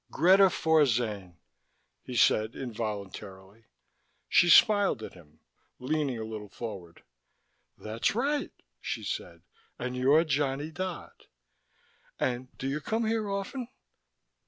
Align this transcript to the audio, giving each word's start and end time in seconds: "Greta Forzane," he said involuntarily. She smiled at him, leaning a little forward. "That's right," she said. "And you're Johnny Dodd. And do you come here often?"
"Greta 0.09 0.49
Forzane," 0.49 1.35
he 2.01 2.15
said 2.15 2.55
involuntarily. 2.55 3.65
She 4.27 4.49
smiled 4.49 5.03
at 5.03 5.13
him, 5.13 5.41
leaning 5.77 6.17
a 6.17 6.23
little 6.23 6.49
forward. 6.49 7.03
"That's 7.77 8.15
right," 8.15 8.49
she 8.79 9.03
said. 9.03 9.43
"And 9.77 9.95
you're 9.95 10.23
Johnny 10.23 10.71
Dodd. 10.71 11.27
And 12.19 12.47
do 12.57 12.67
you 12.67 12.81
come 12.81 13.05
here 13.05 13.29
often?" 13.29 13.67